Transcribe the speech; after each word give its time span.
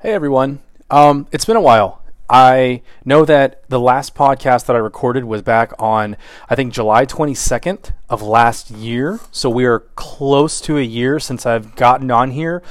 Hey 0.00 0.12
everyone. 0.12 0.58
Um, 0.90 1.26
it's 1.32 1.46
been 1.46 1.56
a 1.56 1.60
while. 1.60 2.02
I 2.28 2.82
know 3.06 3.24
that 3.24 3.66
the 3.70 3.80
last 3.80 4.14
podcast 4.14 4.66
that 4.66 4.76
I 4.76 4.78
recorded 4.78 5.24
was 5.24 5.40
back 5.40 5.72
on, 5.78 6.18
I 6.50 6.54
think, 6.54 6.74
July 6.74 7.06
22nd 7.06 7.92
of 8.10 8.20
last 8.20 8.70
year. 8.70 9.20
So 9.32 9.48
we 9.48 9.64
are 9.64 9.80
close 9.94 10.60
to 10.60 10.76
a 10.76 10.82
year 10.82 11.18
since 11.18 11.46
I've 11.46 11.74
gotten 11.76 12.10
on 12.10 12.32
here 12.32 12.62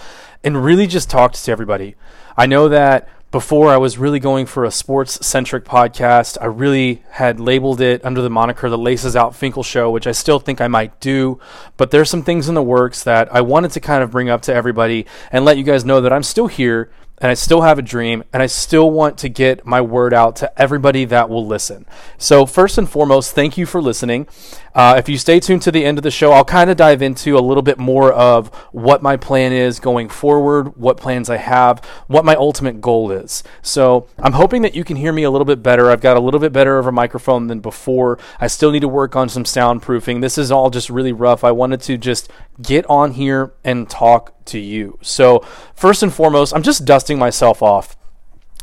and 0.43 0.63
really 0.63 0.85
just 0.85 1.09
talked 1.09 1.43
to 1.43 1.51
everybody. 1.51 1.95
I 2.37 2.45
know 2.45 2.69
that 2.69 3.09
before 3.31 3.69
I 3.69 3.77
was 3.77 3.97
really 3.97 4.19
going 4.19 4.45
for 4.45 4.63
a 4.63 4.71
sports 4.71 5.25
centric 5.25 5.65
podcast. 5.65 6.37
I 6.39 6.45
really 6.45 7.01
had 7.09 7.39
labeled 7.39 7.81
it 7.81 8.05
under 8.05 8.21
the 8.21 8.29
moniker 8.29 8.69
The 8.69 8.77
Laces 8.77 9.15
Out 9.15 9.33
Finkle 9.33 9.65
Show, 9.65 9.89
which 9.89 10.07
I 10.07 10.11
still 10.11 10.39
think 10.39 10.61
I 10.61 10.67
might 10.67 10.99
do. 10.99 11.39
But 11.75 11.89
there's 11.89 12.09
some 12.09 12.23
things 12.23 12.47
in 12.47 12.55
the 12.55 12.63
works 12.63 13.03
that 13.03 13.33
I 13.33 13.41
wanted 13.41 13.71
to 13.71 13.79
kind 13.79 14.03
of 14.03 14.11
bring 14.11 14.29
up 14.29 14.43
to 14.43 14.53
everybody 14.53 15.07
and 15.31 15.43
let 15.43 15.57
you 15.57 15.63
guys 15.63 15.83
know 15.83 15.99
that 16.01 16.13
I'm 16.13 16.23
still 16.23 16.47
here 16.47 16.91
and 17.17 17.31
I 17.31 17.33
still 17.33 17.61
have 17.61 17.79
a 17.79 17.81
dream, 17.81 18.23
and 18.33 18.43
I 18.43 18.47
still 18.47 18.91
want 18.91 19.17
to 19.19 19.29
get 19.29 19.65
my 19.65 19.79
word 19.79 20.13
out 20.13 20.35
to 20.37 20.61
everybody 20.61 21.05
that 21.05 21.29
will 21.29 21.45
listen. 21.45 21.85
So, 22.17 22.45
first 22.45 22.77
and 22.77 22.89
foremost, 22.89 23.33
thank 23.33 23.57
you 23.57 23.65
for 23.65 23.81
listening. 23.81 24.27
Uh, 24.73 24.95
if 24.97 25.07
you 25.07 25.17
stay 25.17 25.39
tuned 25.39 25.61
to 25.61 25.71
the 25.71 25.85
end 25.85 25.97
of 25.97 26.03
the 26.03 26.11
show, 26.11 26.33
I'll 26.33 26.43
kind 26.43 26.69
of 26.69 26.75
dive 26.75 27.01
into 27.01 27.37
a 27.37 27.39
little 27.39 27.63
bit 27.63 27.77
more 27.77 28.11
of 28.11 28.53
what 28.73 29.01
my 29.01 29.15
plan 29.15 29.53
is 29.53 29.79
going 29.79 30.09
forward, 30.09 30.75
what 30.75 30.97
plans 30.97 31.29
I 31.29 31.37
have, 31.37 31.79
what 32.07 32.25
my 32.25 32.35
ultimate 32.35 32.81
goal 32.81 33.11
is. 33.11 33.43
So, 33.61 34.07
I'm 34.19 34.33
hoping 34.33 34.61
that 34.63 34.75
you 34.75 34.83
can 34.83 34.97
hear 34.97 35.13
me 35.13 35.23
a 35.23 35.31
little 35.31 35.45
bit 35.45 35.63
better. 35.63 35.89
I've 35.89 36.01
got 36.01 36.17
a 36.17 36.21
little 36.21 36.41
bit 36.41 36.51
better 36.51 36.77
of 36.77 36.85
a 36.85 36.91
microphone 36.91 37.47
than 37.47 37.61
before. 37.61 38.19
I 38.41 38.47
still 38.47 38.71
need 38.71 38.81
to 38.81 38.89
work 38.89 39.15
on 39.15 39.29
some 39.29 39.45
soundproofing. 39.45 40.19
This 40.19 40.37
is 40.37 40.51
all 40.51 40.69
just 40.69 40.89
really 40.89 41.13
rough. 41.13 41.45
I 41.45 41.51
wanted 41.51 41.79
to 41.81 41.97
just 41.97 42.29
get 42.61 42.85
on 42.89 43.11
here 43.11 43.53
and 43.63 43.89
talk 43.89 44.34
to 44.45 44.59
you. 44.59 44.97
So, 45.01 45.39
first 45.75 46.03
and 46.03 46.13
foremost, 46.13 46.53
I'm 46.53 46.63
just 46.63 46.85
dusting 46.85 47.19
myself 47.19 47.61
off. 47.61 47.97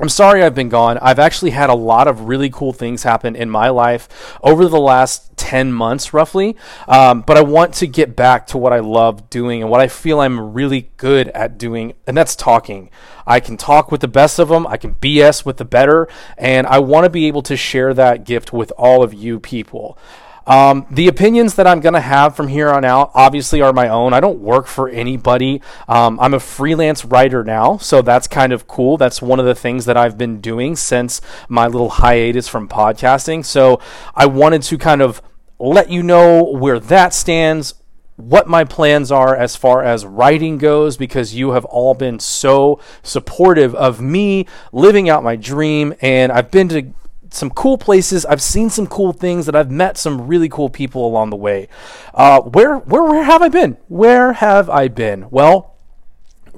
I'm 0.00 0.08
sorry 0.08 0.42
I've 0.42 0.54
been 0.54 0.70
gone. 0.70 0.96
I've 0.98 1.18
actually 1.18 1.50
had 1.50 1.68
a 1.68 1.74
lot 1.74 2.08
of 2.08 2.22
really 2.22 2.48
cool 2.48 2.72
things 2.72 3.02
happen 3.02 3.36
in 3.36 3.50
my 3.50 3.68
life 3.68 4.08
over 4.42 4.66
the 4.66 4.80
last 4.80 5.36
10 5.36 5.70
months, 5.70 6.14
roughly. 6.14 6.56
Um, 6.88 7.20
but 7.20 7.36
I 7.36 7.42
want 7.42 7.74
to 7.74 7.86
get 7.86 8.16
back 8.16 8.46
to 8.48 8.58
what 8.58 8.72
I 8.72 8.78
love 8.78 9.28
doing 9.28 9.60
and 9.60 9.70
what 9.70 9.82
I 9.82 9.88
feel 9.88 10.20
I'm 10.20 10.54
really 10.54 10.90
good 10.96 11.28
at 11.28 11.58
doing, 11.58 11.92
and 12.06 12.16
that's 12.16 12.34
talking. 12.34 12.88
I 13.26 13.38
can 13.38 13.58
talk 13.58 13.92
with 13.92 14.00
the 14.00 14.08
best 14.08 14.38
of 14.38 14.48
them, 14.48 14.66
I 14.66 14.78
can 14.78 14.94
BS 14.94 15.44
with 15.44 15.58
the 15.58 15.64
better, 15.66 16.08
and 16.38 16.66
I 16.66 16.78
want 16.78 17.04
to 17.04 17.10
be 17.10 17.26
able 17.26 17.42
to 17.42 17.56
share 17.56 17.92
that 17.92 18.24
gift 18.24 18.50
with 18.50 18.72
all 18.78 19.02
of 19.02 19.12
you 19.12 19.40
people. 19.40 19.98
Um, 20.46 20.86
the 20.90 21.08
opinions 21.08 21.54
that 21.54 21.66
I'm 21.66 21.80
going 21.80 21.94
to 21.94 22.00
have 22.00 22.34
from 22.36 22.48
here 22.48 22.70
on 22.70 22.84
out 22.84 23.10
obviously 23.14 23.60
are 23.60 23.72
my 23.72 23.88
own. 23.88 24.12
I 24.12 24.20
don't 24.20 24.40
work 24.40 24.66
for 24.66 24.88
anybody. 24.88 25.60
Um, 25.88 26.18
I'm 26.20 26.34
a 26.34 26.40
freelance 26.40 27.04
writer 27.04 27.44
now, 27.44 27.76
so 27.78 28.02
that's 28.02 28.26
kind 28.26 28.52
of 28.52 28.66
cool. 28.66 28.96
That's 28.96 29.22
one 29.22 29.40
of 29.40 29.46
the 29.46 29.54
things 29.54 29.84
that 29.84 29.96
I've 29.96 30.18
been 30.18 30.40
doing 30.40 30.76
since 30.76 31.20
my 31.48 31.66
little 31.66 31.90
hiatus 31.90 32.48
from 32.48 32.68
podcasting. 32.68 33.44
So 33.44 33.80
I 34.14 34.26
wanted 34.26 34.62
to 34.64 34.78
kind 34.78 35.02
of 35.02 35.22
let 35.58 35.90
you 35.90 36.02
know 36.02 36.42
where 36.42 36.80
that 36.80 37.14
stands, 37.14 37.74
what 38.16 38.48
my 38.48 38.64
plans 38.64 39.10
are 39.10 39.34
as 39.34 39.56
far 39.56 39.82
as 39.82 40.04
writing 40.04 40.58
goes 40.58 40.96
because 40.96 41.34
you 41.34 41.52
have 41.52 41.64
all 41.66 41.94
been 41.94 42.18
so 42.18 42.80
supportive 43.02 43.74
of 43.74 44.00
me 44.00 44.46
living 44.72 45.08
out 45.08 45.22
my 45.22 45.36
dream 45.36 45.94
and 46.00 46.30
I've 46.30 46.50
been 46.50 46.68
to 46.70 46.92
some 47.32 47.50
cool 47.50 47.78
places. 47.78 48.24
I've 48.26 48.42
seen 48.42 48.70
some 48.70 48.86
cool 48.86 49.12
things, 49.12 49.48
and 49.48 49.56
I've 49.56 49.70
met 49.70 49.96
some 49.96 50.26
really 50.26 50.48
cool 50.48 50.68
people 50.68 51.06
along 51.06 51.30
the 51.30 51.36
way. 51.36 51.68
Uh, 52.14 52.40
where, 52.40 52.76
where, 52.78 53.02
where 53.02 53.24
have 53.24 53.42
I 53.42 53.48
been? 53.48 53.76
Where 53.88 54.34
have 54.34 54.68
I 54.68 54.88
been? 54.88 55.28
Well, 55.30 55.76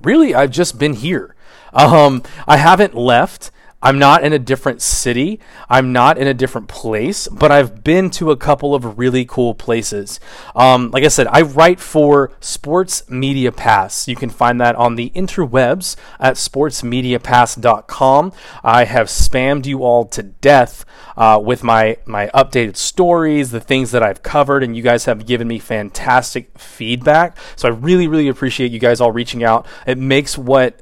really, 0.03 0.34
I've 0.34 0.50
just 0.50 0.78
been 0.78 0.94
here. 0.94 1.34
Um, 1.72 2.22
I 2.47 2.56
haven't 2.56 2.94
left. 2.94 3.50
I'm 3.84 3.98
not 3.98 4.24
in 4.24 4.32
a 4.32 4.38
different 4.38 4.80
city. 4.80 5.38
I'm 5.68 5.92
not 5.92 6.16
in 6.16 6.27
a 6.27 6.32
different 6.32 6.68
place, 6.68 7.28
but 7.28 7.52
I've 7.52 7.84
been 7.84 8.09
to 8.12 8.31
a 8.31 8.36
couple 8.36 8.75
of 8.75 8.98
really 8.98 9.26
cool 9.26 9.54
places. 9.54 10.19
Um, 10.56 10.91
like 10.91 11.04
I 11.04 11.09
said, 11.09 11.26
I 11.26 11.42
write 11.42 11.81
for 11.81 12.32
Sports 12.41 13.09
Media 13.10 13.53
Pass. 13.53 14.09
You 14.09 14.16
can 14.16 14.31
find 14.31 14.59
that 14.59 14.75
on 14.76 14.94
the 14.94 15.10
interwebs 15.10 15.97
at 16.19 16.36
sportsmediapass.com. 16.36 18.32
I 18.64 18.84
have 18.84 19.09
spammed 19.09 19.66
you 19.66 19.84
all 19.84 20.06
to 20.06 20.22
death 20.22 20.86
uh, 21.16 21.38
with 21.44 21.62
my 21.62 21.98
my 22.06 22.28
updated 22.28 22.76
stories, 22.76 23.50
the 23.50 23.60
things 23.60 23.91
that 23.91 24.03
I've 24.03 24.22
covered, 24.22 24.62
and 24.62 24.75
you 24.75 24.82
guys 24.82 25.04
have 25.04 25.26
given 25.26 25.47
me 25.47 25.59
fantastic 25.59 26.59
feedback. 26.59 27.36
So 27.54 27.69
I 27.69 27.72
really, 27.72 28.09
really 28.09 28.28
appreciate 28.28 28.72
you 28.72 28.78
guys 28.80 29.00
all 29.00 29.12
reaching 29.12 29.44
out. 29.44 29.66
It 29.86 29.98
makes 29.98 30.38
what 30.38 30.80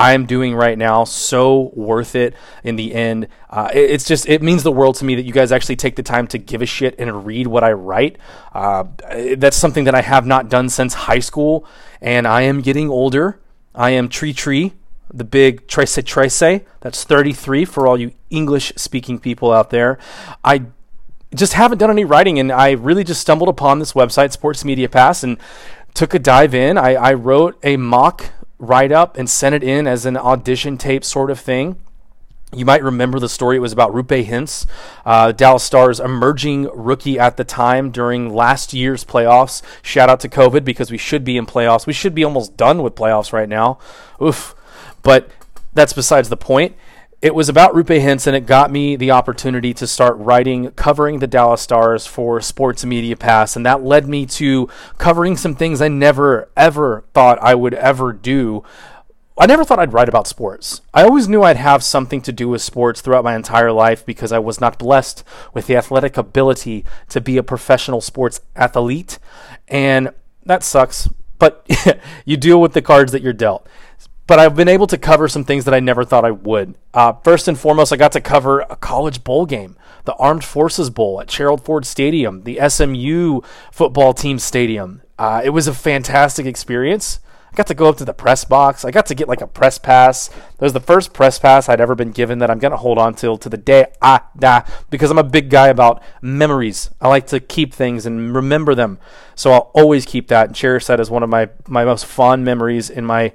I'm 0.00 0.24
doing 0.24 0.54
right 0.54 0.78
now 0.78 1.04
so 1.04 1.70
worth 1.74 2.14
it 2.14 2.34
in 2.64 2.76
the 2.76 2.94
end. 2.94 3.28
Uh, 3.50 3.68
it, 3.74 3.90
it's 3.90 4.04
just 4.06 4.26
it 4.28 4.40
means 4.40 4.62
the 4.62 4.72
world 4.72 4.94
to 4.96 5.04
me 5.04 5.14
that 5.16 5.24
you 5.24 5.32
guys 5.32 5.52
actually 5.52 5.76
take 5.76 5.96
the 5.96 6.02
time 6.02 6.26
to 6.28 6.38
give 6.38 6.62
a 6.62 6.66
shit 6.66 6.94
and 6.98 7.26
read 7.26 7.46
what 7.46 7.62
I 7.62 7.72
write. 7.72 8.16
Uh, 8.54 8.84
that's 9.36 9.58
something 9.58 9.84
that 9.84 9.94
I 9.94 10.00
have 10.00 10.26
not 10.26 10.48
done 10.48 10.70
since 10.70 10.94
high 10.94 11.18
school, 11.18 11.66
and 12.00 12.26
I 12.26 12.42
am 12.42 12.62
getting 12.62 12.88
older. 12.88 13.40
I 13.74 13.90
am 13.90 14.08
tree 14.08 14.32
tree, 14.32 14.72
the 15.12 15.24
big 15.24 15.66
trece 15.66 16.02
trece. 16.02 16.64
That's 16.80 17.04
33 17.04 17.66
for 17.66 17.86
all 17.86 18.00
you 18.00 18.12
English 18.30 18.72
speaking 18.76 19.18
people 19.18 19.52
out 19.52 19.68
there. 19.68 19.98
I 20.42 20.62
just 21.34 21.52
haven't 21.52 21.76
done 21.76 21.90
any 21.90 22.06
writing, 22.06 22.38
and 22.38 22.50
I 22.50 22.70
really 22.70 23.04
just 23.04 23.20
stumbled 23.20 23.50
upon 23.50 23.80
this 23.80 23.92
website, 23.92 24.32
Sports 24.32 24.64
Media 24.64 24.88
Pass, 24.88 25.22
and 25.22 25.36
took 25.92 26.14
a 26.14 26.18
dive 26.18 26.54
in. 26.54 26.78
I, 26.78 26.94
I 26.94 27.12
wrote 27.12 27.58
a 27.62 27.76
mock 27.76 28.30
write 28.60 28.92
up 28.92 29.16
and 29.16 29.28
sent 29.28 29.54
it 29.54 29.64
in 29.64 29.86
as 29.86 30.06
an 30.06 30.16
audition 30.16 30.78
tape 30.78 31.02
sort 31.02 31.30
of 31.30 31.40
thing. 31.40 31.76
You 32.52 32.64
might 32.64 32.82
remember 32.82 33.18
the 33.18 33.28
story. 33.28 33.56
It 33.56 33.60
was 33.60 33.72
about 33.72 33.92
Roope 33.92 34.26
Hintz, 34.26 34.66
uh, 35.06 35.32
Dallas 35.32 35.62
Stars 35.62 36.00
emerging 36.00 36.68
rookie 36.74 37.18
at 37.18 37.36
the 37.36 37.44
time 37.44 37.90
during 37.90 38.34
last 38.34 38.74
year's 38.74 39.04
playoffs. 39.04 39.62
Shout 39.82 40.10
out 40.10 40.20
to 40.20 40.28
COVID 40.28 40.64
because 40.64 40.90
we 40.90 40.98
should 40.98 41.24
be 41.24 41.36
in 41.36 41.46
playoffs. 41.46 41.86
We 41.86 41.92
should 41.92 42.14
be 42.14 42.24
almost 42.24 42.56
done 42.56 42.82
with 42.82 42.96
playoffs 42.96 43.32
right 43.32 43.48
now. 43.48 43.78
Oof. 44.20 44.54
But 45.02 45.30
that's 45.72 45.92
besides 45.92 46.28
the 46.28 46.36
point 46.36 46.76
it 47.22 47.34
was 47.34 47.50
about 47.50 47.74
Roope 47.74 48.26
and 48.26 48.36
it 48.36 48.46
got 48.46 48.70
me 48.70 48.96
the 48.96 49.10
opportunity 49.10 49.74
to 49.74 49.86
start 49.86 50.16
writing, 50.16 50.70
covering 50.70 51.18
the 51.18 51.26
Dallas 51.26 51.60
Stars 51.60 52.06
for 52.06 52.40
Sports 52.40 52.84
Media 52.84 53.14
Pass, 53.14 53.56
and 53.56 53.66
that 53.66 53.84
led 53.84 54.08
me 54.08 54.24
to 54.26 54.68
covering 54.96 55.36
some 55.36 55.54
things 55.54 55.82
I 55.82 55.88
never 55.88 56.48
ever 56.56 57.04
thought 57.12 57.38
I 57.42 57.54
would 57.54 57.74
ever 57.74 58.14
do. 58.14 58.64
I 59.36 59.46
never 59.46 59.64
thought 59.64 59.78
I'd 59.78 59.92
write 59.92 60.08
about 60.08 60.26
sports. 60.26 60.80
I 60.92 61.02
always 61.02 61.28
knew 61.28 61.42
I'd 61.42 61.56
have 61.56 61.82
something 61.82 62.20
to 62.22 62.32
do 62.32 62.48
with 62.48 62.62
sports 62.62 63.00
throughout 63.00 63.24
my 63.24 63.36
entire 63.36 63.72
life 63.72 64.04
because 64.04 64.32
I 64.32 64.38
was 64.38 64.60
not 64.60 64.78
blessed 64.78 65.22
with 65.54 65.66
the 65.66 65.76
athletic 65.76 66.16
ability 66.16 66.84
to 67.10 67.20
be 67.20 67.36
a 67.36 67.42
professional 67.42 68.00
sports 68.00 68.40
athlete, 68.56 69.18
and 69.68 70.10
that 70.44 70.62
sucks. 70.62 71.08
But 71.38 71.66
you 72.24 72.36
deal 72.38 72.60
with 72.60 72.72
the 72.72 72.82
cards 72.82 73.12
that 73.12 73.22
you're 73.22 73.32
dealt 73.32 73.66
but 74.30 74.38
I've 74.38 74.54
been 74.54 74.68
able 74.68 74.86
to 74.86 74.96
cover 74.96 75.26
some 75.26 75.42
things 75.42 75.64
that 75.64 75.74
I 75.74 75.80
never 75.80 76.04
thought 76.04 76.24
I 76.24 76.30
would. 76.30 76.76
Uh, 76.94 77.14
first 77.14 77.48
and 77.48 77.58
foremost, 77.58 77.92
I 77.92 77.96
got 77.96 78.12
to 78.12 78.20
cover 78.20 78.60
a 78.60 78.76
college 78.76 79.24
bowl 79.24 79.44
game, 79.44 79.76
the 80.04 80.14
Armed 80.14 80.44
Forces 80.44 80.88
Bowl 80.88 81.20
at 81.20 81.26
Gerald 81.26 81.64
Ford 81.64 81.84
Stadium, 81.84 82.44
the 82.44 82.60
SMU 82.68 83.40
football 83.72 84.14
team 84.14 84.38
stadium. 84.38 85.02
Uh, 85.18 85.42
it 85.44 85.50
was 85.50 85.66
a 85.66 85.74
fantastic 85.74 86.46
experience. 86.46 87.18
I 87.52 87.56
got 87.56 87.66
to 87.66 87.74
go 87.74 87.88
up 87.88 87.96
to 87.96 88.04
the 88.04 88.14
press 88.14 88.44
box. 88.44 88.84
I 88.84 88.92
got 88.92 89.06
to 89.06 89.16
get 89.16 89.26
like 89.26 89.40
a 89.40 89.48
press 89.48 89.78
pass. 89.78 90.28
That 90.28 90.60
was 90.60 90.74
the 90.74 90.78
first 90.78 91.12
press 91.12 91.40
pass 91.40 91.68
I'd 91.68 91.80
ever 91.80 91.96
been 91.96 92.12
given 92.12 92.38
that 92.38 92.52
I'm 92.52 92.60
going 92.60 92.70
to 92.70 92.76
hold 92.76 92.98
on 92.98 93.14
to 93.14 93.36
to 93.36 93.48
the 93.48 93.56
day 93.56 93.86
I 94.00 94.20
die 94.38 94.64
because 94.90 95.10
I'm 95.10 95.18
a 95.18 95.24
big 95.24 95.50
guy 95.50 95.66
about 95.66 96.04
memories. 96.22 96.88
I 97.00 97.08
like 97.08 97.26
to 97.26 97.40
keep 97.40 97.74
things 97.74 98.06
and 98.06 98.32
remember 98.32 98.76
them. 98.76 99.00
So 99.34 99.50
I'll 99.50 99.72
always 99.74 100.06
keep 100.06 100.28
that 100.28 100.46
and 100.46 100.54
cherish 100.54 100.86
that 100.86 101.00
as 101.00 101.10
one 101.10 101.24
of 101.24 101.28
my, 101.28 101.48
my 101.66 101.84
most 101.84 102.06
fond 102.06 102.44
memories 102.44 102.90
in 102.90 103.04
my 103.04 103.32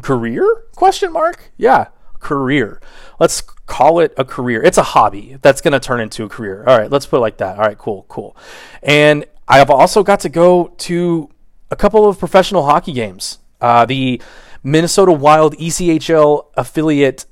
career? 0.00 0.64
Question 0.74 1.12
mark? 1.12 1.52
Yeah 1.56 1.88
career. 2.20 2.80
Let's 3.20 3.40
call 3.40 4.00
it 4.00 4.12
a 4.16 4.24
career. 4.24 4.62
It's 4.62 4.78
a 4.78 4.82
hobby 4.82 5.38
that's 5.40 5.60
going 5.60 5.72
to 5.72 5.80
turn 5.80 6.00
into 6.00 6.24
a 6.24 6.28
career. 6.28 6.64
All 6.66 6.78
right 6.78 6.90
let's 6.90 7.06
put 7.06 7.18
it 7.18 7.20
like 7.20 7.38
that. 7.38 7.58
All 7.58 7.64
right 7.64 7.78
cool 7.78 8.04
cool. 8.08 8.36
And 8.82 9.24
i 9.46 9.58
have 9.58 9.70
also 9.70 10.02
got 10.02 10.20
to 10.20 10.28
go 10.28 10.74
to 10.78 11.30
a 11.70 11.76
couple 11.76 12.08
of 12.08 12.18
professional 12.18 12.64
hockey 12.64 12.92
games. 12.92 13.38
Uh, 13.60 13.84
the 13.84 14.20
minnesota 14.62 15.12
wild 15.12 15.56
echl 15.58 16.46
affiliate 16.56 17.26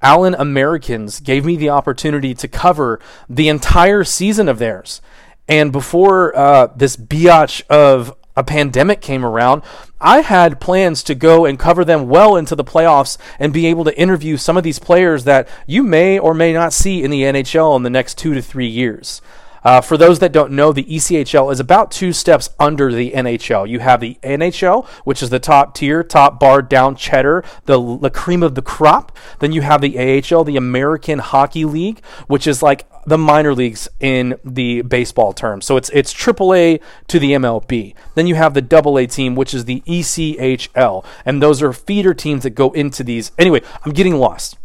allen 0.00 0.34
americans 0.34 1.20
gave 1.20 1.44
me 1.44 1.56
the 1.56 1.70
opportunity 1.70 2.34
to 2.34 2.48
cover 2.48 2.98
the 3.28 3.48
entire 3.48 4.04
season 4.04 4.48
of 4.48 4.58
theirs. 4.58 5.00
And 5.48 5.72
before 5.72 6.36
uh, 6.36 6.68
this 6.76 6.96
biatch 6.96 7.66
of 7.68 8.16
a 8.36 8.44
pandemic 8.44 9.00
came 9.00 9.24
around, 9.24 9.62
I 10.02 10.20
had 10.20 10.60
plans 10.60 11.04
to 11.04 11.14
go 11.14 11.44
and 11.44 11.58
cover 11.58 11.84
them 11.84 12.08
well 12.08 12.36
into 12.36 12.56
the 12.56 12.64
playoffs 12.64 13.16
and 13.38 13.52
be 13.52 13.66
able 13.66 13.84
to 13.84 13.98
interview 13.98 14.36
some 14.36 14.56
of 14.56 14.64
these 14.64 14.80
players 14.80 15.24
that 15.24 15.48
you 15.66 15.84
may 15.84 16.18
or 16.18 16.34
may 16.34 16.52
not 16.52 16.72
see 16.72 17.02
in 17.02 17.10
the 17.10 17.22
NHL 17.22 17.76
in 17.76 17.84
the 17.84 17.90
next 17.90 18.18
two 18.18 18.34
to 18.34 18.42
three 18.42 18.66
years. 18.66 19.22
Uh, 19.64 19.80
for 19.80 19.96
those 19.96 20.18
that 20.18 20.32
don't 20.32 20.52
know, 20.52 20.72
the 20.72 20.84
ECHL 20.84 21.52
is 21.52 21.60
about 21.60 21.90
two 21.90 22.12
steps 22.12 22.50
under 22.58 22.92
the 22.92 23.12
NHL. 23.12 23.68
You 23.68 23.78
have 23.78 24.00
the 24.00 24.18
NHL, 24.22 24.86
which 25.04 25.22
is 25.22 25.30
the 25.30 25.38
top 25.38 25.74
tier, 25.74 26.02
top 26.02 26.40
bar 26.40 26.62
down 26.62 26.96
cheddar, 26.96 27.44
the, 27.66 27.98
the 27.98 28.10
cream 28.10 28.42
of 28.42 28.54
the 28.56 28.62
crop. 28.62 29.16
Then 29.38 29.52
you 29.52 29.62
have 29.62 29.80
the 29.80 29.98
AHL, 29.98 30.44
the 30.44 30.56
American 30.56 31.20
Hockey 31.20 31.64
League, 31.64 32.04
which 32.26 32.46
is 32.46 32.62
like 32.62 32.86
the 33.06 33.18
minor 33.18 33.54
leagues 33.54 33.88
in 34.00 34.36
the 34.44 34.82
baseball 34.82 35.32
term. 35.32 35.60
So 35.60 35.76
it's 35.76 35.90
it's 35.90 36.14
AAA 36.14 36.80
to 37.08 37.18
the 37.18 37.32
MLB. 37.32 37.94
Then 38.14 38.26
you 38.26 38.34
have 38.36 38.54
the 38.54 38.76
AA 38.76 39.06
team, 39.06 39.34
which 39.34 39.54
is 39.54 39.64
the 39.64 39.80
ECHL, 39.86 41.04
and 41.24 41.42
those 41.42 41.62
are 41.62 41.72
feeder 41.72 42.14
teams 42.14 42.42
that 42.44 42.50
go 42.50 42.70
into 42.72 43.02
these. 43.02 43.32
Anyway, 43.38 43.62
I'm 43.84 43.92
getting 43.92 44.16
lost 44.16 44.56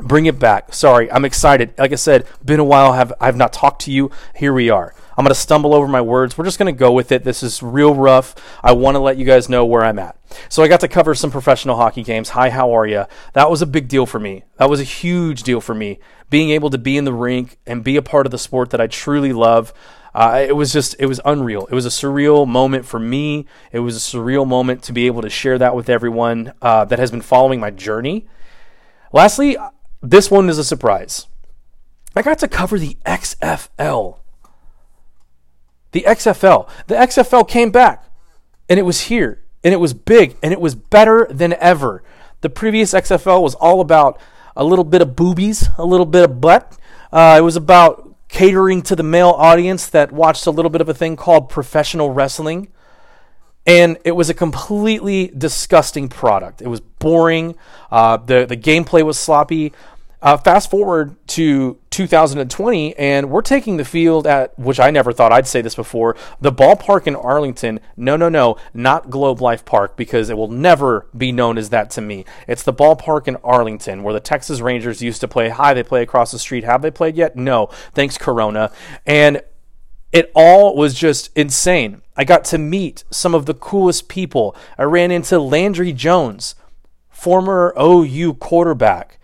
bring 0.00 0.26
it 0.26 0.38
back. 0.38 0.74
Sorry, 0.74 1.10
I'm 1.12 1.24
excited. 1.24 1.74
Like 1.78 1.92
I 1.92 1.96
said, 1.96 2.26
been 2.44 2.60
a 2.60 2.64
while. 2.64 2.94
Have 2.94 3.12
I've 3.20 3.36
not 3.36 3.52
talked 3.52 3.82
to 3.82 3.92
you. 3.92 4.10
Here 4.34 4.52
we 4.52 4.68
are. 4.70 4.94
I'm 5.16 5.24
gonna 5.24 5.34
stumble 5.34 5.74
over 5.74 5.88
my 5.88 6.00
words. 6.00 6.36
We're 6.36 6.44
just 6.44 6.58
gonna 6.58 6.72
go 6.72 6.92
with 6.92 7.12
it. 7.12 7.24
This 7.24 7.42
is 7.42 7.62
real 7.62 7.94
rough. 7.94 8.34
I 8.62 8.72
want 8.72 8.94
to 8.94 8.98
let 8.98 9.16
you 9.16 9.24
guys 9.24 9.48
know 9.48 9.64
where 9.64 9.84
I'm 9.84 9.98
at. 9.98 10.16
So 10.48 10.62
I 10.62 10.68
got 10.68 10.80
to 10.80 10.88
cover 10.88 11.14
some 11.14 11.30
professional 11.30 11.76
hockey 11.76 12.02
games. 12.02 12.30
Hi, 12.30 12.50
how 12.50 12.72
are 12.72 12.86
you? 12.86 13.04
That 13.34 13.50
was 13.50 13.62
a 13.62 13.66
big 13.66 13.88
deal 13.88 14.06
for 14.06 14.18
me. 14.18 14.44
That 14.56 14.70
was 14.70 14.80
a 14.80 14.84
huge 14.84 15.42
deal 15.42 15.60
for 15.60 15.74
me. 15.74 15.98
Being 16.30 16.50
able 16.50 16.70
to 16.70 16.78
be 16.78 16.96
in 16.96 17.04
the 17.04 17.12
rink 17.12 17.58
and 17.66 17.84
be 17.84 17.96
a 17.96 18.02
part 18.02 18.26
of 18.26 18.32
the 18.32 18.38
sport 18.38 18.70
that 18.70 18.80
I 18.80 18.86
truly 18.86 19.32
love. 19.32 19.72
Uh, 20.14 20.44
it 20.46 20.56
was 20.56 20.72
just, 20.72 20.94
it 20.98 21.06
was 21.06 21.20
unreal. 21.24 21.66
It 21.66 21.74
was 21.74 21.86
a 21.86 21.90
surreal 21.90 22.46
moment 22.46 22.84
for 22.84 22.98
me. 22.98 23.46
It 23.70 23.80
was 23.80 23.96
a 23.96 24.16
surreal 24.16 24.46
moment 24.46 24.82
to 24.84 24.92
be 24.92 25.06
able 25.06 25.22
to 25.22 25.30
share 25.30 25.58
that 25.58 25.74
with 25.74 25.88
everyone 25.88 26.52
uh, 26.60 26.84
that 26.86 26.98
has 26.98 27.10
been 27.10 27.22
following 27.22 27.60
my 27.60 27.70
journey. 27.70 28.26
Lastly, 29.12 29.56
this 30.02 30.30
one 30.30 30.48
is 30.48 30.58
a 30.58 30.64
surprise. 30.64 31.26
I 32.14 32.22
got 32.22 32.38
to 32.40 32.48
cover 32.48 32.78
the 32.78 32.98
XFL. 33.06 34.18
The 35.92 36.02
XFL. 36.02 36.68
The 36.86 36.94
XFL 36.94 37.48
came 37.48 37.70
back 37.70 38.04
and 38.68 38.78
it 38.78 38.82
was 38.82 39.02
here 39.02 39.42
and 39.62 39.72
it 39.72 39.78
was 39.78 39.94
big 39.94 40.36
and 40.42 40.52
it 40.52 40.60
was 40.60 40.74
better 40.74 41.26
than 41.30 41.54
ever. 41.54 42.02
The 42.40 42.50
previous 42.50 42.92
XFL 42.92 43.42
was 43.42 43.54
all 43.54 43.80
about 43.80 44.20
a 44.56 44.64
little 44.64 44.84
bit 44.84 45.00
of 45.00 45.14
boobies, 45.14 45.68
a 45.78 45.84
little 45.84 46.06
bit 46.06 46.24
of 46.24 46.40
butt. 46.40 46.76
Uh, 47.12 47.36
it 47.38 47.42
was 47.42 47.56
about 47.56 48.14
catering 48.28 48.82
to 48.82 48.96
the 48.96 49.02
male 49.02 49.30
audience 49.30 49.86
that 49.88 50.10
watched 50.10 50.46
a 50.46 50.50
little 50.50 50.70
bit 50.70 50.80
of 50.80 50.88
a 50.88 50.94
thing 50.94 51.16
called 51.16 51.48
professional 51.48 52.10
wrestling 52.10 52.68
and 53.66 53.98
it 54.04 54.12
was 54.12 54.28
a 54.28 54.34
completely 54.34 55.32
disgusting 55.36 56.08
product. 56.08 56.62
It 56.62 56.68
was 56.68 56.80
boring. 56.80 57.54
Uh, 57.90 58.16
the 58.16 58.44
the 58.46 58.56
gameplay 58.56 59.02
was 59.04 59.18
sloppy. 59.18 59.72
Uh, 60.22 60.36
fast 60.36 60.70
forward 60.70 61.16
to 61.26 61.76
2020, 61.90 62.96
and 62.96 63.28
we're 63.28 63.42
taking 63.42 63.76
the 63.76 63.84
field 63.84 64.24
at 64.24 64.56
which 64.56 64.78
I 64.78 64.92
never 64.92 65.12
thought 65.12 65.32
I'd 65.32 65.48
say 65.48 65.62
this 65.62 65.74
before 65.74 66.16
the 66.40 66.52
ballpark 66.52 67.08
in 67.08 67.16
Arlington. 67.16 67.80
No, 67.96 68.14
no, 68.14 68.28
no, 68.28 68.56
not 68.72 69.10
Globe 69.10 69.40
Life 69.40 69.64
Park 69.64 69.96
because 69.96 70.30
it 70.30 70.36
will 70.36 70.46
never 70.46 71.08
be 71.16 71.32
known 71.32 71.58
as 71.58 71.70
that 71.70 71.90
to 71.90 72.00
me. 72.00 72.24
It's 72.46 72.62
the 72.62 72.72
ballpark 72.72 73.26
in 73.26 73.34
Arlington 73.42 74.04
where 74.04 74.14
the 74.14 74.20
Texas 74.20 74.60
Rangers 74.60 75.02
used 75.02 75.20
to 75.22 75.28
play. 75.28 75.48
Hi, 75.48 75.74
they 75.74 75.82
play 75.82 76.02
across 76.02 76.30
the 76.30 76.38
street. 76.38 76.62
Have 76.62 76.82
they 76.82 76.92
played 76.92 77.16
yet? 77.16 77.34
No, 77.34 77.66
thanks 77.92 78.16
Corona. 78.16 78.70
And 79.04 79.42
it 80.12 80.30
all 80.36 80.76
was 80.76 80.94
just 80.94 81.30
insane. 81.36 82.00
I 82.16 82.22
got 82.22 82.44
to 82.44 82.58
meet 82.58 83.02
some 83.10 83.34
of 83.34 83.46
the 83.46 83.54
coolest 83.54 84.08
people. 84.08 84.54
I 84.78 84.84
ran 84.84 85.10
into 85.10 85.40
Landry 85.40 85.92
Jones, 85.92 86.54
former 87.10 87.74
OU 87.76 88.34
quarterback. 88.34 89.18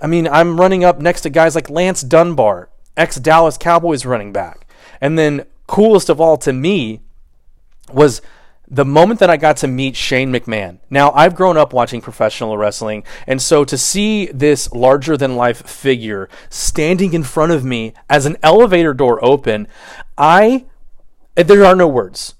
I 0.00 0.06
mean, 0.06 0.26
I'm 0.28 0.60
running 0.60 0.84
up 0.84 0.98
next 1.00 1.22
to 1.22 1.30
guys 1.30 1.54
like 1.54 1.68
Lance 1.68 2.02
Dunbar, 2.02 2.70
ex 2.96 3.16
Dallas 3.16 3.58
Cowboys 3.58 4.06
running 4.06 4.32
back. 4.32 4.66
And 5.00 5.18
then, 5.18 5.46
coolest 5.66 6.08
of 6.08 6.20
all 6.20 6.36
to 6.38 6.52
me 6.52 7.00
was 7.92 8.22
the 8.70 8.84
moment 8.84 9.18
that 9.18 9.30
I 9.30 9.36
got 9.36 9.56
to 9.58 9.66
meet 9.66 9.96
Shane 9.96 10.32
McMahon. 10.32 10.78
Now, 10.88 11.10
I've 11.10 11.34
grown 11.34 11.56
up 11.56 11.72
watching 11.72 12.00
professional 12.00 12.56
wrestling, 12.56 13.02
and 13.26 13.42
so 13.42 13.64
to 13.64 13.76
see 13.76 14.26
this 14.26 14.70
larger 14.72 15.16
than 15.16 15.34
life 15.34 15.66
figure 15.66 16.28
standing 16.48 17.12
in 17.12 17.24
front 17.24 17.50
of 17.50 17.64
me 17.64 17.94
as 18.08 18.26
an 18.26 18.36
elevator 18.42 18.94
door 18.94 19.22
open, 19.24 19.66
I 20.16 20.66
eh, 21.36 21.42
there 21.42 21.64
are 21.64 21.74
no 21.74 21.88
words, 21.88 22.34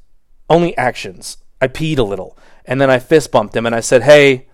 only 0.49 0.77
actions. 0.77 1.39
I 1.61 1.67
peed 1.67 1.99
a 1.99 2.05
little, 2.05 2.39
and 2.65 2.81
then 2.81 2.91
I 2.91 3.01
fist 3.01 3.33
bumped 3.33 3.57
him 3.57 3.67
and 3.67 3.75
I 3.75 3.81
said, 3.81 4.05
"Hey, 4.05 4.47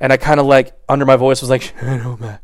and 0.00 0.12
I 0.12 0.16
kind 0.16 0.40
of 0.40 0.46
like 0.46 0.72
under 0.88 1.04
my 1.04 1.16
voice 1.16 1.40
was 1.40 1.50
like, 1.50 1.74
and 1.80 2.38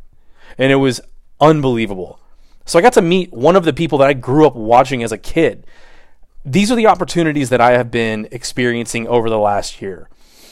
it 0.57 0.75
was 0.75 1.01
unbelievable. 1.39 2.19
So 2.65 2.79
I 2.79 2.81
got 2.81 2.93
to 2.93 3.01
meet 3.01 3.33
one 3.33 3.55
of 3.55 3.65
the 3.65 3.73
people 3.73 3.97
that 3.99 4.07
I 4.07 4.13
grew 4.13 4.45
up 4.45 4.55
watching 4.55 5.03
as 5.03 5.11
a 5.11 5.17
kid. 5.17 5.65
These 6.45 6.71
are 6.71 6.75
the 6.75 6.87
opportunities 6.87 7.49
that 7.49 7.61
I 7.61 7.71
have 7.71 7.91
been 7.91 8.27
experiencing 8.31 9.07
over 9.07 9.29
the 9.29 9.39
last 9.39 9.81
year. 9.81 10.09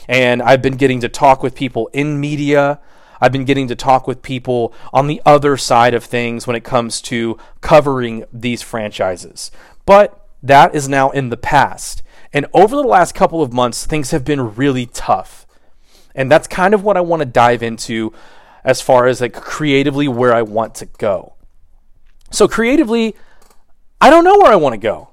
And 0.08 0.42
I've 0.42 0.62
been 0.62 0.76
getting 0.76 1.02
to 1.02 1.10
talk 1.10 1.44
with 1.44 1.56
people 1.56 1.90
in 1.94 2.20
media. 2.20 2.80
I've 3.22 3.32
been 3.32 3.46
getting 3.46 3.68
to 3.68 3.76
talk 3.76 4.08
with 4.08 4.22
people 4.22 4.74
on 4.94 5.08
the 5.08 5.22
other 5.26 5.56
side 5.58 5.94
of 5.94 6.04
things 6.04 6.48
when 6.48 6.56
it 6.56 6.64
comes 6.64 7.02
to 7.04 7.38
covering 7.62 8.26
these 8.34 8.62
franchises. 8.62 9.52
But 9.86 10.28
that 10.42 10.74
is 10.74 10.88
now 10.88 11.10
in 11.12 11.30
the 11.30 11.38
past. 11.38 12.02
And 12.32 12.46
over 12.54 12.76
the 12.76 12.84
last 12.84 13.14
couple 13.14 13.42
of 13.42 13.54
months, 13.54 13.86
things 13.86 14.12
have 14.12 14.24
been 14.24 14.56
really 14.56 14.86
tough. 14.86 15.39
And 16.16 16.32
that's 16.32 16.48
kind 16.48 16.74
of 16.74 16.84
what 16.84 16.98
I 16.98 17.02
want 17.02 17.22
to 17.22 17.26
dive 17.26 17.64
into 17.64 18.14
as 18.64 18.82
far 18.82 19.08
as 19.08 19.22
like 19.22 19.34
creatively 19.34 20.08
where 20.08 20.34
I 20.34 20.42
want 20.42 20.76
to 20.76 20.86
go. 20.86 21.36
So 22.32 22.48
creatively, 22.48 23.16
I 24.02 24.10
don't 24.10 24.24
know 24.24 24.38
where 24.38 24.52
I 24.52 24.58
want 24.58 24.74
to 24.74 24.80
go. 24.80 25.10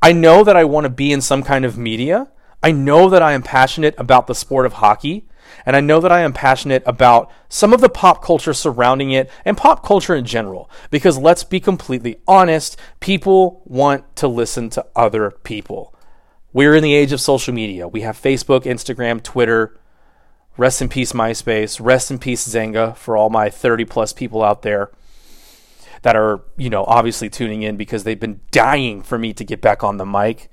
I 0.00 0.12
know 0.12 0.44
that 0.44 0.56
I 0.56 0.64
want 0.64 0.84
to 0.84 0.90
be 0.90 1.12
in 1.12 1.20
some 1.20 1.42
kind 1.42 1.64
of 1.64 1.78
media. 1.78 2.28
I 2.62 2.72
know 2.72 3.08
that 3.08 3.22
I 3.22 3.32
am 3.32 3.42
passionate 3.42 3.94
about 3.98 4.26
the 4.26 4.34
sport 4.34 4.66
of 4.66 4.74
hockey. 4.74 5.26
And 5.66 5.76
I 5.76 5.80
know 5.80 6.00
that 6.00 6.12
I 6.12 6.20
am 6.20 6.32
passionate 6.32 6.82
about 6.86 7.30
some 7.48 7.72
of 7.72 7.80
the 7.80 7.88
pop 7.88 8.24
culture 8.24 8.54
surrounding 8.54 9.12
it 9.12 9.30
and 9.44 9.56
pop 9.56 9.84
culture 9.84 10.14
in 10.14 10.24
general. 10.24 10.70
Because 10.90 11.18
let's 11.18 11.44
be 11.44 11.60
completely 11.60 12.16
honest, 12.26 12.78
people 13.00 13.62
want 13.64 14.16
to 14.16 14.28
listen 14.28 14.70
to 14.70 14.86
other 14.96 15.30
people. 15.30 15.94
We're 16.52 16.74
in 16.74 16.82
the 16.82 16.94
age 16.94 17.12
of 17.12 17.20
social 17.20 17.54
media. 17.54 17.88
We 17.88 18.02
have 18.02 18.20
Facebook, 18.20 18.64
Instagram, 18.64 19.22
Twitter, 19.22 19.78
Rest 20.56 20.82
in 20.82 20.88
peace, 20.88 21.12
MySpace. 21.12 21.80
Rest 21.82 22.10
in 22.10 22.18
peace, 22.18 22.46
Xanga, 22.46 22.96
for 22.96 23.16
all 23.16 23.30
my 23.30 23.48
30 23.48 23.84
plus 23.86 24.12
people 24.12 24.42
out 24.42 24.62
there 24.62 24.90
that 26.02 26.16
are, 26.16 26.42
you 26.56 26.68
know, 26.68 26.84
obviously 26.84 27.30
tuning 27.30 27.62
in 27.62 27.76
because 27.76 28.04
they've 28.04 28.20
been 28.20 28.40
dying 28.50 29.02
for 29.02 29.18
me 29.18 29.32
to 29.32 29.44
get 29.44 29.60
back 29.60 29.82
on 29.82 29.96
the 29.96 30.06
mic. 30.06 30.50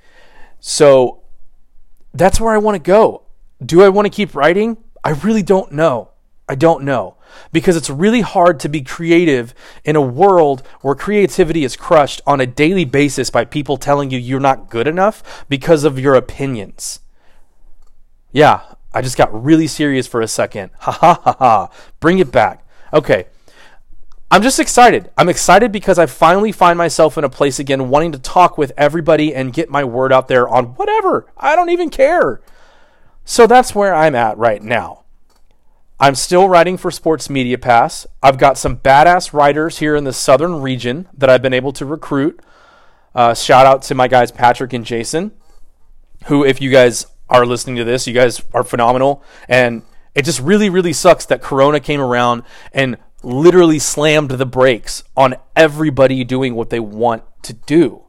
So 0.60 1.24
that's 2.14 2.40
where 2.40 2.54
I 2.54 2.58
want 2.58 2.76
to 2.76 2.80
go. 2.80 3.24
Do 3.64 3.82
I 3.82 3.90
want 3.90 4.06
to 4.06 4.10
keep 4.10 4.36
writing? 4.36 4.78
I 5.04 5.12
really 5.12 5.44
don't 5.44 5.72
know. 5.72 6.12
I 6.48 6.56
don't 6.56 6.84
know. 6.84 7.18
Because 7.52 7.76
it's 7.76 7.90
really 7.90 8.22
hard 8.22 8.60
to 8.62 8.70
be 8.70 8.82
creative 8.82 9.54
in 9.84 9.96
a 9.96 10.02
world 10.02 10.64
where 10.82 10.96
creativity 10.96 11.64
is 11.64 11.76
crushed 11.76 12.22
on 12.26 12.42
a 12.42 12.48
daily 12.48 12.86
basis 12.86 13.30
by 13.30 13.46
people 13.46 13.78
telling 13.78 14.10
you 14.10 14.18
you're 14.18 14.40
not 14.40 14.70
good 14.70 14.88
enough 14.88 15.46
because 15.48 15.84
of 15.84 16.00
your 16.00 16.16
opinions. 16.16 17.02
Yeah, 18.32 18.62
I 18.94 19.02
just 19.02 19.18
got 19.18 19.44
really 19.44 19.68
serious 19.68 20.08
for 20.08 20.22
a 20.22 20.28
second. 20.28 20.72
Ha 20.80 20.92
ha 20.92 21.22
ha 21.24 21.36
ha. 21.38 21.70
Bring 22.00 22.20
it 22.20 22.32
back. 22.32 22.66
Okay. 22.94 23.28
I'm 24.32 24.44
just 24.44 24.60
excited. 24.60 25.10
I'm 25.18 25.30
excited 25.30 25.72
because 25.72 25.98
I 25.98 26.06
finally 26.06 26.52
find 26.52 26.78
myself 26.78 27.18
in 27.18 27.24
a 27.24 27.30
place 27.30 27.60
again 27.60 27.90
wanting 27.90 28.12
to 28.12 28.20
talk 28.20 28.58
with 28.58 28.72
everybody 28.78 29.34
and 29.34 29.54
get 29.54 29.70
my 29.70 29.84
word 29.84 30.14
out 30.14 30.28
there 30.28 30.48
on 30.48 30.76
whatever. 30.76 31.26
I 31.36 31.56
don't 31.56 31.72
even 31.72 31.90
care. 31.90 32.42
So 33.26 33.48
that's 33.48 33.74
where 33.74 33.94
I'm 33.94 34.16
at 34.16 34.38
right 34.38 34.62
now. 34.62 35.04
I'm 36.00 36.16
still 36.16 36.48
writing 36.48 36.78
for 36.78 36.92
Sports 36.92 37.30
Media 37.30 37.58
Pass. 37.58 38.08
I've 38.24 38.38
got 38.38 38.58
some 38.58 38.78
badass 38.78 39.34
writers 39.34 39.80
here 39.80 39.96
in 39.96 40.04
the 40.04 40.14
southern 40.14 40.62
region 40.62 41.10
that 41.14 41.30
I've 41.30 41.42
been 41.42 41.54
able 41.54 41.74
to 41.74 41.86
recruit. 41.86 42.40
Uh, 43.14 43.34
shout 43.34 43.66
out 43.66 43.82
to 43.84 43.96
my 43.96 44.08
guys 44.08 44.32
Patrick 44.32 44.74
and 44.74 44.86
Jason, 44.86 45.32
who, 46.28 46.46
if 46.46 46.62
you 46.62 46.72
guys 46.72 47.08
are 47.30 47.46
listening 47.46 47.76
to 47.78 47.84
this. 47.84 48.08
You 48.08 48.14
guys 48.14 48.42
are 48.54 48.64
phenomenal. 48.64 49.24
And 49.48 49.84
it 50.16 50.26
just 50.26 50.40
really, 50.40 50.70
really 50.70 50.94
sucks 50.94 51.26
that 51.28 51.42
Corona 51.42 51.80
came 51.80 52.02
around 52.02 52.44
and 52.74 52.98
literally 53.24 53.80
slammed 53.80 54.32
the 54.32 54.46
brakes 54.46 55.04
on 55.16 55.36
everybody 55.56 56.24
doing 56.24 56.56
what 56.56 56.70
they 56.70 56.80
want 56.80 57.24
to 57.44 57.54
do 57.54 58.04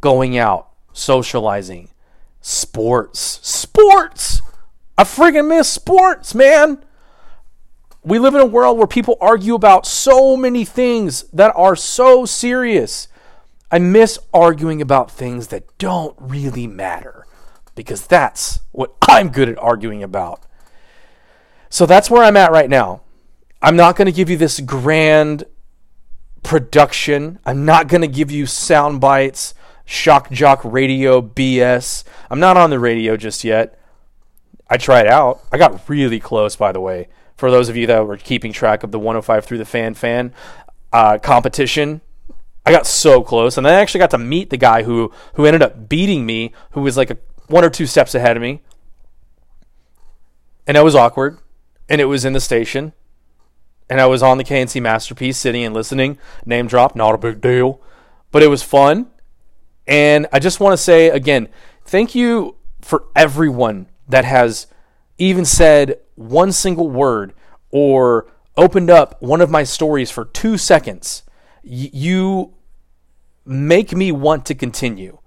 going 0.00 0.36
out, 0.38 0.68
socializing, 0.92 1.90
sports. 2.40 3.40
Sports! 3.42 4.42
I 4.96 5.04
friggin' 5.04 5.48
miss 5.48 5.68
sports, 5.68 6.34
man! 6.34 6.84
We 8.02 8.18
live 8.18 8.34
in 8.34 8.40
a 8.40 8.46
world 8.46 8.78
where 8.78 8.86
people 8.86 9.18
argue 9.20 9.54
about 9.54 9.86
so 9.86 10.36
many 10.36 10.64
things 10.64 11.24
that 11.32 11.52
are 11.54 11.76
so 11.76 12.24
serious. 12.24 13.08
I 13.70 13.78
miss 13.78 14.18
arguing 14.32 14.80
about 14.80 15.10
things 15.10 15.48
that 15.48 15.78
don't 15.78 16.16
really 16.18 16.66
matter 16.66 17.26
because 17.80 18.06
that's 18.06 18.60
what 18.72 18.94
I'm 19.08 19.30
good 19.30 19.48
at 19.48 19.56
arguing 19.56 20.02
about. 20.02 20.42
So 21.70 21.86
that's 21.86 22.10
where 22.10 22.22
I'm 22.22 22.36
at 22.36 22.52
right 22.52 22.68
now. 22.68 23.00
I'm 23.62 23.74
not 23.74 23.96
going 23.96 24.04
to 24.04 24.12
give 24.12 24.28
you 24.28 24.36
this 24.36 24.60
grand 24.60 25.44
production. 26.42 27.38
I'm 27.46 27.64
not 27.64 27.88
going 27.88 28.02
to 28.02 28.06
give 28.06 28.30
you 28.30 28.44
sound 28.44 29.00
bites, 29.00 29.54
shock 29.86 30.30
jock 30.30 30.60
radio 30.62 31.22
BS. 31.22 32.04
I'm 32.30 32.38
not 32.38 32.58
on 32.58 32.68
the 32.68 32.78
radio 32.78 33.16
just 33.16 33.44
yet. 33.44 33.80
I 34.68 34.76
tried 34.76 35.06
out. 35.06 35.40
I 35.50 35.56
got 35.56 35.88
really 35.88 36.20
close, 36.20 36.56
by 36.56 36.72
the 36.72 36.80
way. 36.80 37.08
For 37.38 37.50
those 37.50 37.70
of 37.70 37.78
you 37.78 37.86
that 37.86 38.06
were 38.06 38.18
keeping 38.18 38.52
track 38.52 38.82
of 38.82 38.90
the 38.90 38.98
105 38.98 39.46
through 39.46 39.56
the 39.56 39.64
fan 39.64 39.94
fan 39.94 40.34
uh, 40.92 41.16
competition, 41.16 42.02
I 42.66 42.72
got 42.72 42.86
so 42.86 43.22
close, 43.22 43.56
and 43.56 43.66
I 43.66 43.72
actually 43.72 44.00
got 44.00 44.10
to 44.10 44.18
meet 44.18 44.50
the 44.50 44.56
guy 44.56 44.82
who 44.82 45.12
who 45.34 45.46
ended 45.46 45.62
up 45.62 45.88
beating 45.88 46.26
me, 46.26 46.52
who 46.72 46.82
was 46.82 46.96
like 46.96 47.10
a, 47.10 47.16
one 47.50 47.64
or 47.64 47.70
two 47.70 47.86
steps 47.86 48.14
ahead 48.14 48.36
of 48.36 48.42
me, 48.42 48.62
and 50.66 50.76
it 50.76 50.84
was 50.84 50.94
awkward, 50.94 51.38
and 51.88 52.00
it 52.00 52.06
was 52.06 52.24
in 52.24 52.32
the 52.32 52.40
station, 52.40 52.92
and 53.88 54.00
I 54.00 54.06
was 54.06 54.22
on 54.22 54.38
the 54.38 54.44
KNC 54.44 54.80
masterpiece, 54.80 55.36
sitting 55.36 55.64
and 55.64 55.74
listening. 55.74 56.18
Name 56.46 56.68
drop, 56.68 56.94
not 56.94 57.14
a 57.14 57.18
big 57.18 57.40
deal, 57.40 57.80
but 58.30 58.42
it 58.42 58.46
was 58.46 58.62
fun, 58.62 59.10
and 59.86 60.28
I 60.32 60.38
just 60.38 60.60
want 60.60 60.72
to 60.72 60.82
say 60.82 61.08
again, 61.08 61.48
thank 61.84 62.14
you 62.14 62.56
for 62.80 63.04
everyone 63.16 63.86
that 64.08 64.24
has 64.24 64.68
even 65.18 65.44
said 65.44 65.98
one 66.14 66.52
single 66.52 66.88
word 66.88 67.34
or 67.70 68.32
opened 68.56 68.90
up 68.90 69.20
one 69.20 69.40
of 69.40 69.50
my 69.50 69.64
stories 69.64 70.10
for 70.10 70.24
two 70.24 70.56
seconds. 70.56 71.22
You 71.62 72.54
make 73.44 73.92
me 73.92 74.12
want 74.12 74.46
to 74.46 74.54
continue. 74.54 75.18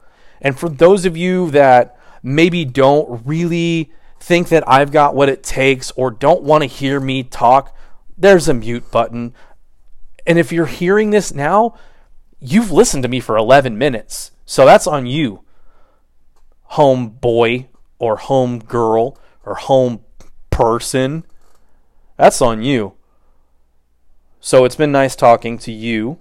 And 0.42 0.58
for 0.58 0.70
those 0.70 1.06
of 1.06 1.15
you 1.15 1.51
that 1.51 1.98
maybe 2.24 2.63
don't 2.65 3.25
really 3.25 3.92
think 4.20 4.48
that 4.48 4.68
I've 4.68 4.92
got 4.92 5.13
what 5.13 5.27
it 5.27 5.44
takes 5.44 5.92
or 5.92 6.10
don't 6.10 6.42
want 6.42 6.62
to 6.62 6.68
hear 6.68 7.00
me 7.00 7.24
talk, 7.24 7.75
there's 8.18 8.48
a 8.48 8.53
mute 8.53 8.89
button. 8.89 9.34
And 10.25 10.39
if 10.39 10.51
you're 10.51 10.65
hearing 10.65 11.10
this 11.10 11.34
now, 11.34 11.77
you've 12.39 12.72
listened 12.72 13.03
to 13.03 13.10
me 13.10 13.20
for 13.20 13.36
11 13.36 13.77
minutes. 13.77 14.32
So 14.46 14.65
that's 14.65 14.88
on 14.88 15.06
you, 15.06 15.44
home 16.63 17.10
boy 17.10 17.68
or 18.00 18.15
home 18.15 18.60
girl 18.60 19.18
or 19.46 19.56
home 19.56 20.00
person. 20.50 21.25
That's 22.18 22.42
on 22.42 22.63
you. 22.63 22.94
So 24.39 24.65
it's 24.65 24.75
been 24.75 24.92
nice 24.92 25.15
talking 25.15 25.58
to 25.60 25.72
you, 25.72 26.20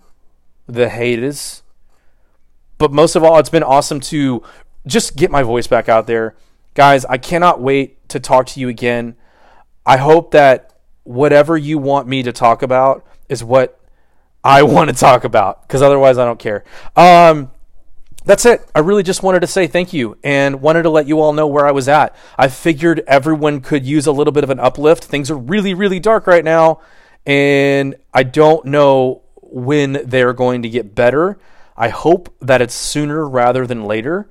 the 0.66 0.88
haters. 0.88 1.62
But 2.78 2.92
most 2.92 3.14
of 3.14 3.22
all, 3.22 3.38
it's 3.38 3.48
been 3.48 3.62
awesome 3.62 4.00
to 4.00 4.42
just 4.86 5.16
get 5.16 5.30
my 5.30 5.42
voice 5.42 5.66
back 5.66 5.88
out 5.88 6.06
there. 6.06 6.36
Guys, 6.74 7.04
I 7.04 7.18
cannot 7.18 7.60
wait 7.60 8.08
to 8.08 8.20
talk 8.20 8.46
to 8.46 8.60
you 8.60 8.68
again. 8.68 9.16
I 9.84 9.96
hope 9.96 10.30
that 10.32 10.74
whatever 11.04 11.56
you 11.56 11.78
want 11.78 12.06
me 12.06 12.22
to 12.22 12.32
talk 12.32 12.62
about 12.62 13.06
is 13.28 13.42
what 13.42 13.78
I 14.44 14.62
want 14.62 14.90
to 14.90 14.96
talk 14.96 15.24
about 15.24 15.62
because 15.62 15.82
otherwise 15.82 16.18
I 16.18 16.24
don't 16.24 16.38
care. 16.38 16.64
Um, 16.96 17.50
that's 18.24 18.46
it. 18.46 18.68
I 18.74 18.80
really 18.80 19.02
just 19.02 19.22
wanted 19.22 19.40
to 19.40 19.48
say 19.48 19.66
thank 19.66 19.92
you 19.92 20.16
and 20.22 20.60
wanted 20.60 20.84
to 20.84 20.90
let 20.90 21.08
you 21.08 21.20
all 21.20 21.32
know 21.32 21.48
where 21.48 21.66
I 21.66 21.72
was 21.72 21.88
at. 21.88 22.14
I 22.38 22.48
figured 22.48 23.02
everyone 23.06 23.60
could 23.60 23.84
use 23.84 24.06
a 24.06 24.12
little 24.12 24.32
bit 24.32 24.44
of 24.44 24.50
an 24.50 24.60
uplift. 24.60 25.04
Things 25.04 25.30
are 25.30 25.36
really, 25.36 25.74
really 25.74 25.98
dark 25.98 26.26
right 26.26 26.44
now 26.44 26.80
and 27.26 27.96
I 28.12 28.22
don't 28.22 28.66
know 28.66 29.22
when 29.36 30.02
they're 30.04 30.32
going 30.32 30.62
to 30.62 30.68
get 30.68 30.94
better. 30.94 31.38
I 31.76 31.88
hope 31.88 32.34
that 32.40 32.60
it's 32.60 32.74
sooner 32.74 33.28
rather 33.28 33.66
than 33.66 33.84
later. 33.84 34.28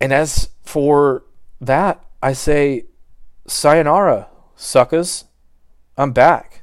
And 0.00 0.12
as 0.12 0.48
for 0.62 1.24
that, 1.60 2.02
I 2.22 2.32
say, 2.32 2.86
sayonara, 3.46 4.28
suckers. 4.56 5.24
I'm 5.96 6.12
back. 6.12 6.59